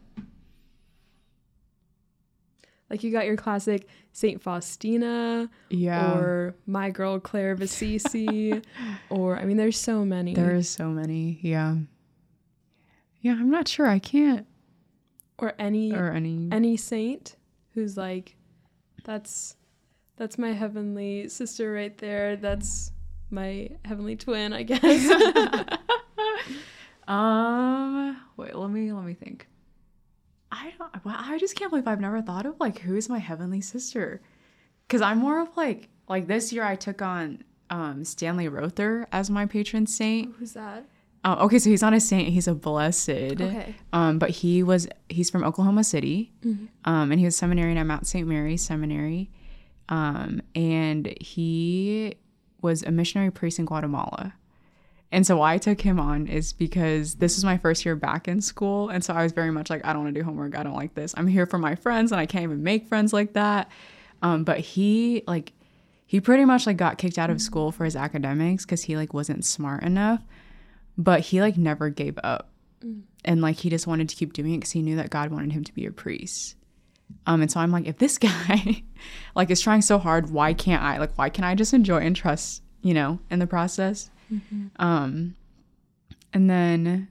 [2.89, 6.13] Like you got your classic Saint Faustina Yeah.
[6.17, 8.61] or my girl Clare of Assisi,
[9.09, 10.33] or I mean, there's so many.
[10.33, 11.39] There's so many.
[11.41, 11.75] Yeah.
[13.19, 13.87] Yeah, I'm not sure.
[13.87, 14.46] I can't
[15.39, 16.49] or any or any.
[16.51, 17.35] any saint
[17.73, 18.35] who's like,
[19.03, 19.55] that's
[20.15, 22.35] that's my heavenly sister right there.
[22.35, 22.91] That's
[23.29, 24.79] my heavenly twin, I guess.
[27.07, 29.47] Um, wait, let me let me think.
[30.51, 31.05] I don't.
[31.05, 34.21] Well, I just can't believe I've never thought of like who is my heavenly sister,
[34.87, 39.29] because I'm more of like like this year I took on um Stanley Rother as
[39.29, 40.35] my patron saint.
[40.37, 40.85] Who's that?
[41.23, 43.09] Um, okay, so he's not a saint; he's a blessed.
[43.09, 43.75] Okay.
[43.91, 46.67] Um, but he was he's from Oklahoma City, Mhm.
[46.85, 48.27] um, and he was seminarian at Mount St.
[48.27, 49.29] Mary's Seminary,
[49.89, 52.15] um, and he
[52.61, 54.33] was a missionary priest in Guatemala.
[55.11, 58.27] And so why I took him on is because this was my first year back
[58.27, 60.57] in school, and so I was very much like, I don't want to do homework.
[60.57, 61.13] I don't like this.
[61.17, 63.69] I'm here for my friends, and I can't even make friends like that.
[64.21, 65.53] Um, but he like
[66.05, 69.13] he pretty much like got kicked out of school for his academics because he like
[69.13, 70.21] wasn't smart enough
[70.97, 72.49] but he like never gave up.
[73.25, 75.51] And like he just wanted to keep doing it because he knew that god wanted
[75.51, 76.55] him to be a priest.
[77.25, 78.83] Um and so i'm like if this guy
[79.35, 82.15] like is trying so hard why can't i like why can't i just enjoy and
[82.15, 84.09] trust you know in the process?
[84.77, 85.35] Um
[86.33, 87.07] and then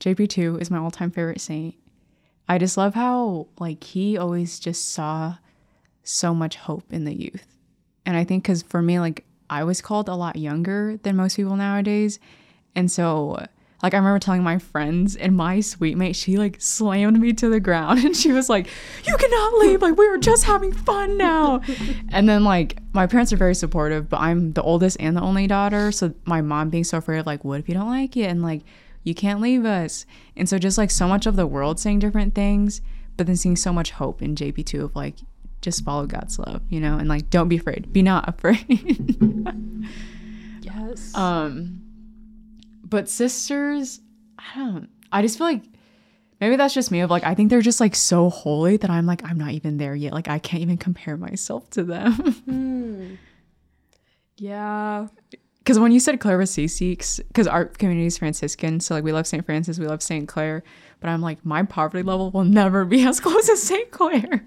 [0.00, 1.74] jp2 is my all-time favorite saint.
[2.48, 5.36] I just love how like he always just saw
[6.02, 7.46] so much hope in the youth.
[8.06, 11.36] And i think because for me like i was called a lot younger than most
[11.36, 12.18] people nowadays
[12.74, 13.46] and so
[13.82, 17.48] like I remember telling my friends and my sweet mate, she like slammed me to
[17.48, 18.68] the ground and she was like,
[19.04, 19.82] You cannot leave.
[19.82, 21.62] Like we were just having fun now.
[22.10, 25.46] and then like my parents are very supportive, but I'm the oldest and the only
[25.46, 25.92] daughter.
[25.92, 28.24] So my mom being so afraid of like, what if you don't like it?
[28.24, 28.62] And like
[29.02, 30.04] you can't leave us.
[30.36, 32.82] And so just like so much of the world saying different things,
[33.16, 35.16] but then seeing so much hope in JP2 of like
[35.62, 37.92] just follow God's love, you know, and like don't be afraid.
[37.94, 39.16] Be not afraid.
[40.60, 41.14] Yes.
[41.14, 41.80] Um,
[42.90, 44.00] but sisters,
[44.38, 44.88] I don't.
[45.12, 45.62] I just feel like
[46.40, 49.04] Maybe that's just me of like I think they're just like so holy that I'm
[49.04, 50.14] like I'm not even there yet.
[50.14, 52.12] Like I can't even compare myself to them.
[52.12, 53.14] Hmm.
[54.36, 55.08] Yeah.
[55.58, 59.12] Because when you said Clare of Assisi, because our community is Franciscan, so like we
[59.12, 59.44] love St.
[59.44, 60.26] Francis, we love St.
[60.26, 60.62] Clare,
[61.00, 63.90] but I'm like my poverty level will never be as close as St.
[63.90, 64.46] Clare.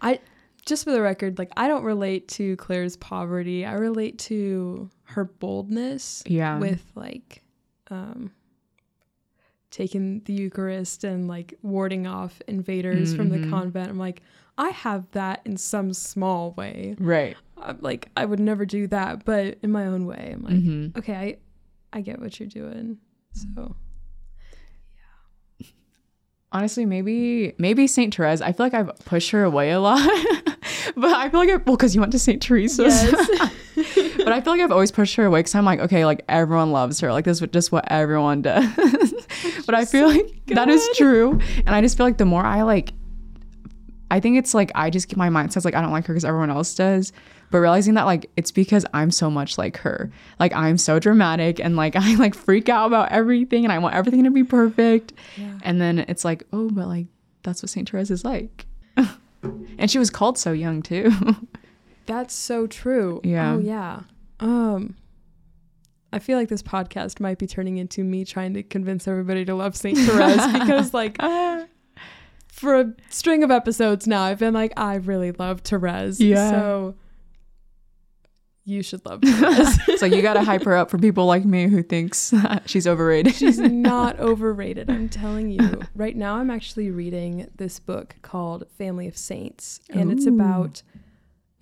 [0.00, 0.20] I
[0.64, 3.66] just for the record, like I don't relate to Clare's poverty.
[3.66, 6.58] I relate to her boldness Yeah.
[6.58, 7.42] with like
[7.90, 8.32] um
[9.70, 13.50] taking the Eucharist and like warding off invaders from the Mhm.
[13.50, 13.90] convent.
[13.90, 14.22] I'm like,
[14.56, 16.94] I have that in some small way.
[17.00, 17.36] right.
[17.56, 20.30] I'm like I would never do that, but in my own way.
[20.34, 21.14] I'm like, hmm okay,
[21.92, 22.98] I I get what you're doing.
[23.32, 23.74] So
[25.60, 25.66] yeah
[26.52, 28.40] Honestly, maybe maybe Saint Therese.
[28.40, 29.98] I feel like I've pushed her away a lot,
[30.96, 33.02] but I feel like I, well, because you went to Saint Teresa's.
[33.02, 33.50] Yes.
[34.24, 36.72] but I feel like I've always pushed her away because I'm like, okay, like everyone
[36.72, 37.12] loves her.
[37.12, 38.66] Like this is just what everyone does.
[39.66, 42.62] but I feel like that is true, and I just feel like the more I
[42.62, 42.92] like,
[44.10, 46.14] I think it's like I just keep my mind says like I don't like her
[46.14, 47.12] because everyone else does.
[47.50, 50.10] But realizing that like it's because I'm so much like her.
[50.40, 53.94] Like I'm so dramatic and like I like freak out about everything and I want
[53.94, 55.12] everything to be perfect.
[55.36, 55.58] yeah.
[55.62, 57.06] And then it's like, oh, but like
[57.42, 58.66] that's what Saint Therese is like.
[59.78, 61.12] and she was called so young too.
[62.06, 63.20] That's so true.
[63.24, 63.54] Yeah.
[63.54, 64.00] Oh yeah.
[64.44, 64.96] Um
[66.12, 69.54] I feel like this podcast might be turning into me trying to convince everybody to
[69.54, 71.20] love Saint Therese because like
[72.46, 76.20] for a string of episodes now I've been like I really love Therese.
[76.20, 76.50] Yeah.
[76.50, 76.94] So
[78.64, 79.78] you should love Therese.
[79.88, 82.32] it's like you gotta hype her up for people like me who thinks
[82.66, 83.34] she's overrated.
[83.34, 85.82] She's not overrated, I'm telling you.
[85.96, 90.82] Right now I'm actually reading this book called Family of Saints and it's about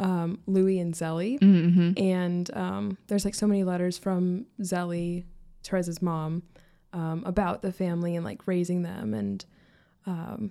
[0.02, 1.38] um, Louis and Zélie.
[1.38, 1.92] mm-hmm.
[2.02, 5.24] and um, there's like so many letters from Zélie,
[5.68, 6.42] Therese's mom,
[6.92, 9.44] um, about the family and like raising them, and
[10.06, 10.50] um,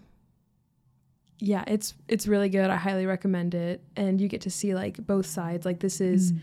[1.40, 2.70] yeah, it's it's really good.
[2.70, 5.66] I highly recommend it, and you get to see like both sides.
[5.66, 6.14] Like this Mm.
[6.14, 6.34] is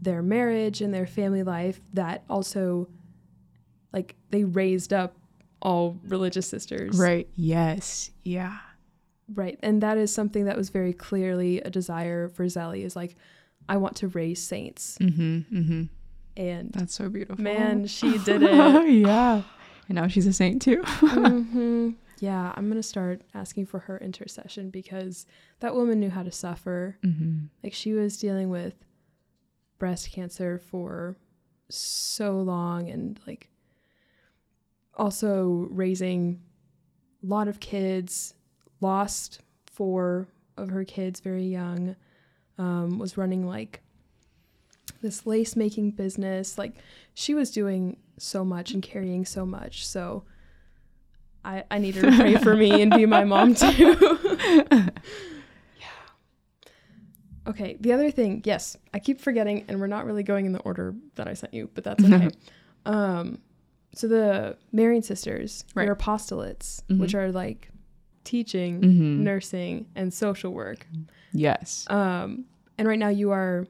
[0.00, 2.88] their marriage and their family life that also,
[3.92, 5.16] like they raised up
[5.60, 7.28] all religious sisters, Right.
[7.36, 8.10] Yes.
[8.24, 8.58] Yeah.
[9.32, 9.58] Right.
[9.62, 13.16] And that is something that was very clearly a desire for Zélie is like,
[13.68, 14.98] I want to raise saints.
[15.00, 15.56] Mm-hmm.
[15.56, 15.82] Mm-hmm.
[16.36, 17.42] And That's so beautiful.
[17.42, 18.50] man, she did it.
[18.52, 19.42] Oh yeah.
[19.88, 20.82] And now she's a saint too.
[20.84, 25.26] hmm Yeah, I'm going to start asking for her intercession because
[25.58, 26.96] that woman knew how to suffer.
[27.04, 27.46] Mm-hmm.
[27.64, 28.74] Like she was dealing with
[29.80, 31.16] breast cancer for
[31.68, 33.48] so long and like
[34.96, 36.40] also raising
[37.22, 38.34] a lot of kids,
[38.82, 41.96] lost four of her kids very young,
[42.58, 43.80] um, was running like
[45.00, 46.58] this lace making business.
[46.58, 46.74] Like
[47.14, 49.86] she was doing so much and carrying so much.
[49.86, 50.24] So
[51.44, 53.96] I, I need her to pray for me and be my mom too.
[55.80, 55.88] Yeah.
[57.48, 60.60] Okay, the other thing, yes, I keep forgetting, and we're not really going in the
[60.60, 62.28] order that I sent you, but that's okay.
[62.86, 63.38] um,
[63.94, 65.86] so the Marian sisters, Right.
[65.86, 66.98] your apostolates, Mhm.
[67.00, 67.68] which are like
[68.24, 69.24] teaching, Mm-hmm.
[69.24, 70.86] nursing, and social work.
[71.32, 71.86] Yes.
[71.90, 72.44] Um,
[72.78, 73.66] and right now you are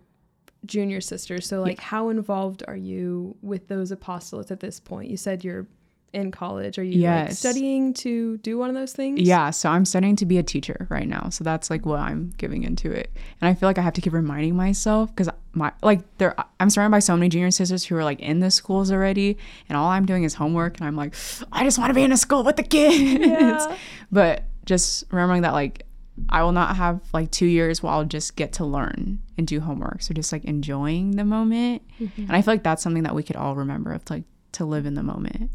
[0.67, 1.41] junior sister.
[1.41, 5.11] So like, how involved are you with those apostolates at this point?
[5.11, 5.67] You said you're
[6.12, 6.79] in college.
[6.79, 9.20] Are you like studying to do one of those things?
[9.20, 11.29] Yeah, so I'm studying to be a teacher right now.
[11.31, 13.11] So that's like what I'm giving into it.
[13.40, 16.70] And I feel like I have to keep reminding myself because my like there I'm
[16.70, 19.37] surrounded by so many junior sisters who are like in the schools already
[19.68, 21.14] and all I'm doing is homework and I'm like
[21.51, 23.27] I just want to be in a school with the kids.
[23.27, 23.77] Yeah.
[24.12, 25.87] But just remembering that like
[26.29, 29.61] I will not have like 2 years where I'll just get to learn and do
[29.61, 30.03] homework.
[30.03, 31.83] So just like enjoying the moment.
[31.98, 32.22] Mm-hmm.
[32.22, 34.85] And I feel like that's something that we could all remember of like to live
[34.85, 35.51] in the moment.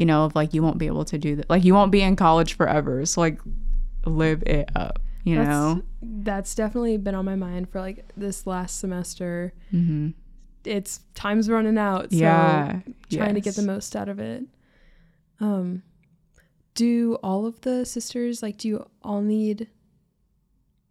[0.00, 1.50] You know, of like you won't be able to do that.
[1.50, 3.04] Like you won't be in college forever.
[3.04, 3.38] So like
[4.06, 5.82] live it up, you that's, know?
[6.00, 9.52] That's definitely been on my mind for like this last semester.
[9.70, 10.12] Mm-hmm.
[10.64, 12.12] It's time's running out.
[12.12, 12.80] So yeah.
[13.12, 14.44] trying to get the most out of it.
[15.38, 15.82] Um,
[16.74, 18.56] do all of the sisters like?
[18.56, 19.68] Do you all need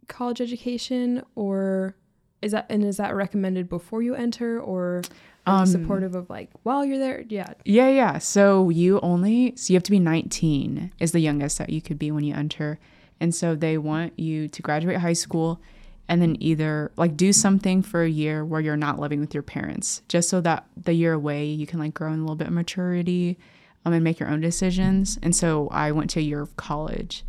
[0.06, 1.96] college education, or
[2.42, 5.02] is that and is that recommended before you enter, or
[5.50, 7.24] Um, supportive of like while you're there?
[7.28, 7.52] Yeah.
[7.64, 8.18] Yeah, yeah.
[8.18, 11.98] So you only so you have to be 19 is the youngest that you could
[11.98, 12.78] be when you enter.
[13.20, 15.60] And so they want you to graduate high school
[16.08, 19.42] and then either like do something for a year where you're not living with your
[19.42, 22.48] parents, just so that the year away you can like grow in a little bit
[22.48, 23.38] of maturity
[23.84, 25.18] um, and make your own decisions.
[25.22, 27.24] And so I went to a year of college.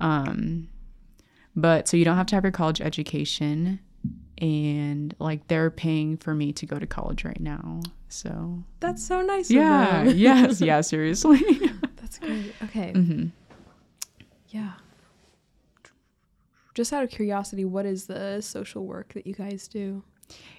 [0.00, 0.68] Um
[1.56, 3.80] but so you don't have to have your college education
[4.40, 7.80] and like they're paying for me to go to college right now.
[8.08, 9.50] So That's so nice.
[9.50, 11.40] yeah, yes, yeah, seriously.
[11.96, 12.54] That's great.
[12.64, 12.92] Okay.
[12.92, 13.26] hmm
[14.48, 14.72] Yeah.
[16.74, 20.02] Just out of curiosity, what is the social work that you guys do?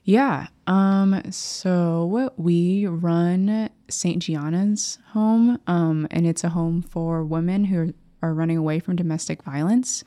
[0.03, 0.47] Yeah.
[0.67, 1.21] Um.
[1.32, 4.21] So we run St.
[4.21, 9.41] Gianna's home, um, and it's a home for women who are running away from domestic
[9.43, 10.03] violence.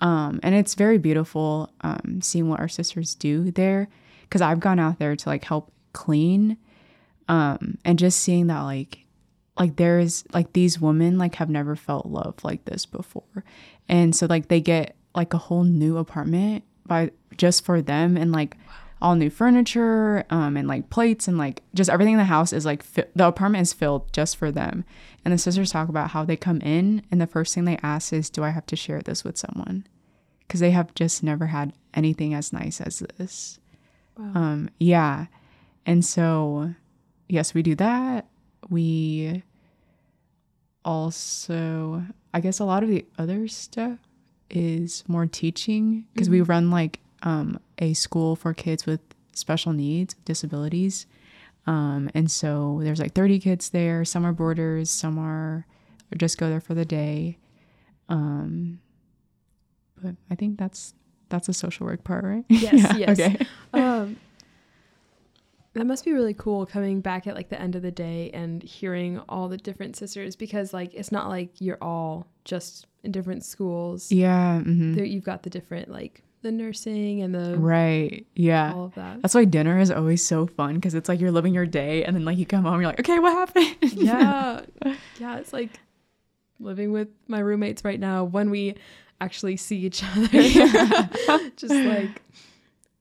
[0.00, 3.88] Um, and it's very beautiful um, seeing what our sisters do there
[4.22, 6.56] because I've gone out there to like help clean,
[7.28, 9.04] um, and just seeing that like
[9.58, 13.44] like there's like these women like have never felt love like this before.
[13.88, 18.30] And so like they get like a whole new apartment by just for them and
[18.32, 18.56] like
[19.00, 22.64] all new furniture um and like plates and like just everything in the house is
[22.66, 24.84] like fi- the apartment is filled just for them
[25.24, 28.12] and the sisters talk about how they come in and the first thing they ask
[28.12, 29.86] is do i have to share this with someone
[30.46, 33.58] because they have just never had anything as nice as this
[34.16, 34.32] Wow.
[34.34, 35.26] um, yeah.
[35.86, 36.74] And so,
[37.28, 38.26] yes, we do that.
[38.68, 39.44] We
[40.84, 42.02] also,
[42.34, 43.98] I guess a lot of the other stuff
[44.50, 49.00] is more teaching because we run like um, a school for kids with
[49.32, 51.06] special needs, disabilities.
[51.66, 54.04] Um, and so there's like 30 kids there.
[54.04, 55.66] Some are boarders, some are
[56.16, 57.38] just go there for the day.
[58.08, 58.80] Um,
[60.02, 60.94] but I think that's
[61.28, 62.44] that's the social work part, right?
[62.48, 63.20] Yes, yes.
[63.20, 63.46] Okay.
[63.74, 64.16] um,
[65.74, 68.62] that must be really cool coming back at like the end of the day and
[68.62, 73.44] hearing all the different sisters because like it's not like you're all just in different
[73.44, 74.10] schools.
[74.10, 74.62] Yeah.
[74.64, 74.94] mhm.
[74.94, 78.26] There you've got the different like the nursing and the Right.
[78.34, 78.72] Yeah.
[78.74, 79.22] all of that.
[79.22, 82.14] That's why dinner is always so fun because it's like you're living your day and
[82.14, 83.76] then like you come home, you're like, okay, what happened?
[83.82, 84.60] yeah
[85.18, 85.70] yeah it's like
[86.60, 88.74] living with my roommates right now when we
[89.20, 90.28] actually see each other
[91.56, 92.22] just like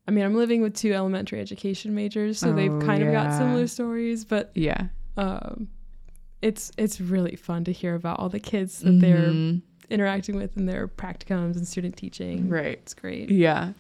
[0.08, 3.34] i mean i'm living with two elementary education majors so they've Oh, kind of got
[3.38, 4.88] similar stories but yeah.
[5.16, 5.68] um
[6.42, 9.62] it's it's really fun to hear about all the kids that they're Mhm.
[9.90, 12.50] Interacting with in their practicums and student teaching.
[12.50, 12.80] Right.
[12.80, 13.30] it's great.
[13.30, 13.74] Yeah.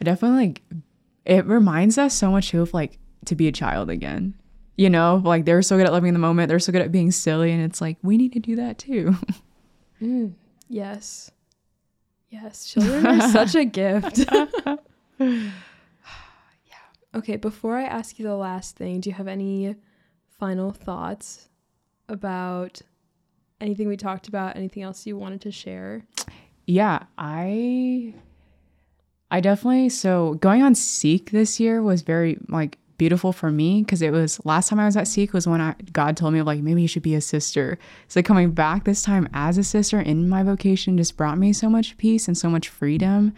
[0.00, 0.62] I definitely like
[1.24, 4.34] it reminds us so much too of like to be a child again.
[4.76, 6.92] You know, like they're so good at living in the moment, they're so good at
[6.92, 9.14] being silly, and it's like we need to do that too.
[9.98, 10.34] Mm,
[10.68, 11.30] yes.
[12.28, 12.66] Yes.
[12.66, 14.26] Children are such a gift.
[14.30, 14.76] Yeah
[17.14, 17.36] okay.
[17.36, 19.74] Before i ask you the last thing do you have any
[20.38, 21.48] final thoughts
[22.10, 22.82] about
[23.60, 26.04] anything we talked about anything else you wanted to share
[26.66, 28.14] yeah, I
[29.30, 34.02] I definitely so going on Seek this year was very like beautiful for me because
[34.02, 36.60] it was last time I was at Seek was when I God told me like
[36.60, 37.78] maybe you should be a sister.
[38.08, 41.70] So coming back this time as a sister in my vocation just brought me so
[41.70, 43.32] much peace and so much freedom.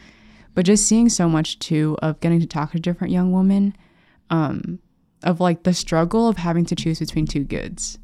[0.55, 3.77] But just seeing so much too of getting to talk to different young women,
[4.31, 4.81] um,
[5.23, 7.99] of like the struggle of having to choose between two goods.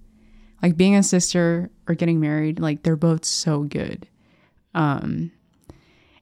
[0.65, 4.09] Like being a sister or getting married, like they're both so good.
[4.75, 5.31] Um,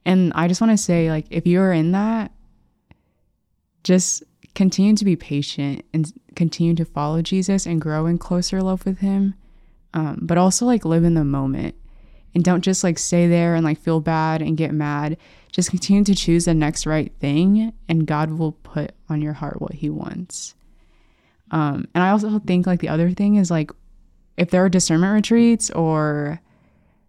[0.05, 2.32] and I just want to say, like, if you're in that,
[3.84, 4.24] just
[4.57, 8.99] continue to be patient and continue to follow Jesus and grow in closer love with
[8.99, 9.34] Him.
[9.95, 11.76] Um, but also, like, live in the moment
[12.34, 15.18] and don't just like stay there and like feel bad and get mad.
[15.53, 19.62] Just continue to choose the next right thing, and God will put on your heart
[19.62, 20.57] what He wants.
[21.53, 23.70] Um, and I also think like the other thing is like
[24.37, 26.41] if there are discernment retreats or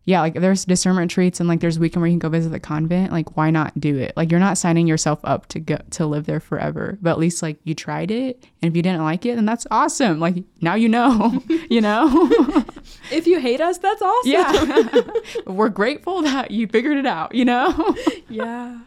[0.06, 2.28] yeah, like if there's discernment retreats and like there's a weekend where you can go
[2.28, 4.12] visit the convent, like why not do it?
[4.18, 7.42] Like you're not signing yourself up to go to live there forever, but at least
[7.42, 10.20] like you tried it, and if you didn't like it, then that's awesome.
[10.20, 12.10] Like now you know, you know.
[13.12, 15.02] if you hate us that's awesome yeah,
[15.48, 17.34] we're grateful that you figured it out.
[17.34, 17.96] You know.
[18.30, 18.80] yeah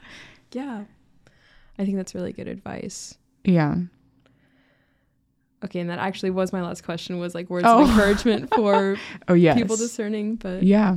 [0.53, 0.85] yeah
[1.79, 3.77] i think that's really good advice yeah.
[5.65, 7.83] Okay and that actually was my last question was like words Oh.
[7.83, 8.97] of encouragement for
[9.29, 9.57] Oh yes.
[9.57, 10.97] people discerning but Yeah.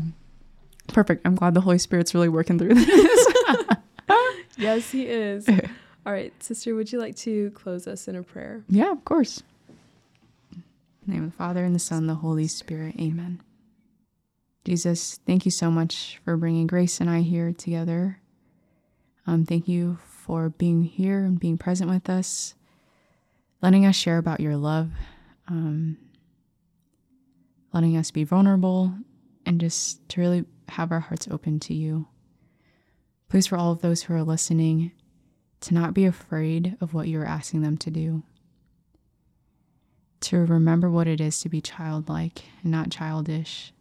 [0.90, 1.22] Perfect.
[1.26, 3.28] I'm glad the Holy Spirit's really working through this.
[4.58, 5.48] yes he is
[6.06, 9.44] all right sister would you like to close us in a prayer Yeah, of course.
[10.52, 10.64] In
[11.08, 12.96] the name of the Father and the Son, and the Holy Spirit.
[13.00, 13.42] Amen.
[14.66, 18.20] Jesus, thank you so much for bringing Grace and I here together.
[19.26, 22.54] Um, thank you for being here and being present with us,
[23.62, 24.92] letting us share about your love,
[25.48, 25.98] um,
[27.74, 28.94] letting us be vulnerable,
[29.46, 32.08] and just to really have our hearts open to you.
[33.30, 34.92] Please, for all of those who are listening,
[35.62, 38.24] to not be afraid of what you're asking them to do
[40.22, 43.74] to remember what it is to be childlike and not childish,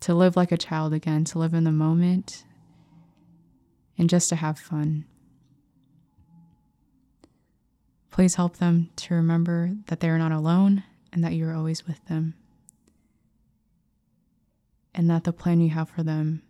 [0.00, 2.44] to live like a child again, to live in the moment,
[3.98, 5.04] and just to have fun.
[8.14, 11.84] Please help them to remember that they are not alone and that you are always
[11.84, 12.34] with them.
[14.94, 16.40] and that the plan you have for them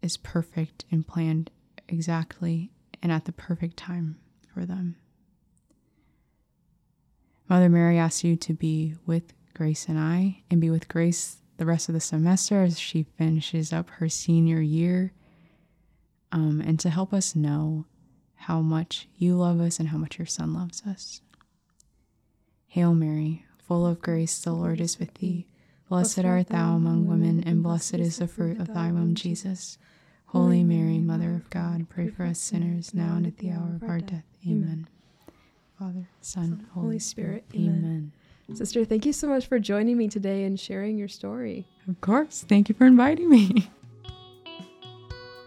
[0.00, 1.50] is perfect and planned
[1.88, 2.70] exactly
[3.02, 4.16] and at the perfect time
[4.54, 4.94] for them.
[7.48, 11.66] Mother Mary asks you to be with Grace and I, and be with Grace the
[11.66, 15.12] rest of the semester as she finishes up her senior year,
[16.30, 17.86] um, and to help us know
[18.40, 21.20] how much you love us and how much your Son loves us.
[22.68, 25.46] Hail Mary, full of grace, the Lord is with thee.
[25.88, 29.76] Blessed art thou among women, and blessed is the fruit of thy womb, Jesus.
[30.26, 33.82] Holy Mary, Mother of God, pray for us sinners now and at the hour of
[33.82, 34.24] our death.
[34.48, 34.88] Amen.
[35.78, 37.44] Father, Son, Holy Spirit.
[37.54, 38.12] Amen.
[38.54, 41.66] Sister, thank you so much for joining me today and sharing your story.
[41.88, 42.44] Of course.
[42.48, 43.70] Thank you for inviting me.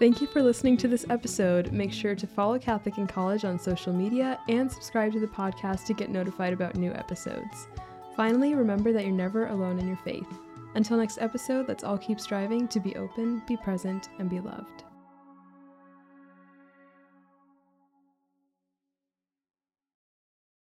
[0.04, 1.72] Thank you for listening to this episode.
[1.72, 5.86] Make sure to follow Catholic in College on social media and subscribe to the podcast
[5.86, 7.70] to get notified about new episodes.
[8.18, 10.28] Finally, remember that you're never alone in your faith.
[10.76, 14.84] Until next episode, let's all keep striving to be open, be present, and be loved.